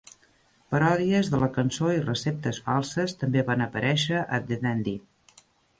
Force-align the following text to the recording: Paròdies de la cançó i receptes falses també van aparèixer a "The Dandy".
Paròdies 0.75 1.29
de 1.33 1.41
la 1.43 1.49
cançó 1.59 1.91
i 1.97 2.01
receptes 2.07 2.63
falses 2.71 3.17
també 3.21 3.45
van 3.53 3.65
aparèixer 3.69 4.25
a 4.39 4.45
"The 4.51 4.63
Dandy". 4.67 5.01